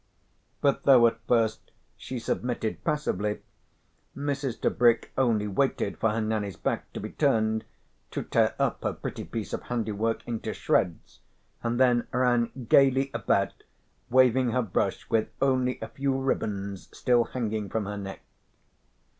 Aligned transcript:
But 0.61 0.81
though 0.81 1.05
at 1.05 1.19
first 1.27 1.59
she 1.95 2.17
submitted 2.17 2.83
passively, 2.83 3.43
Mrs. 4.17 4.59
Tebrick 4.59 5.11
only 5.15 5.47
waited 5.47 5.99
for 5.99 6.09
her 6.09 6.19
Nanny's 6.19 6.57
back 6.57 6.91
to 6.93 6.99
be 6.99 7.11
turned 7.11 7.65
to 8.09 8.23
tear 8.23 8.55
up 8.57 8.83
her 8.83 8.93
pretty 8.93 9.23
piece 9.23 9.53
of 9.53 9.61
handiwork 9.61 10.27
into 10.27 10.55
shreds, 10.55 11.19
and 11.61 11.79
then 11.79 12.07
ran 12.11 12.49
gaily 12.67 13.11
about 13.13 13.53
waving 14.09 14.49
her 14.53 14.63
brush 14.63 15.07
with 15.07 15.29
only 15.39 15.77
a 15.81 15.87
few 15.87 16.17
ribands 16.17 16.89
still 16.91 17.25
hanging 17.25 17.69
from 17.69 17.85
her 17.85 17.97
neck. 17.97 18.21